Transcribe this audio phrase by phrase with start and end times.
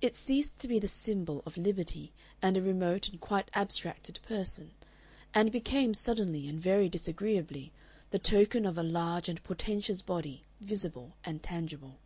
[0.00, 2.10] It ceased to be the symbol of liberty
[2.42, 4.72] and a remote and quite abstracted person,
[5.32, 7.70] and became suddenly and very disagreeably
[8.10, 12.00] the token of a large and portentous body visible and tangible.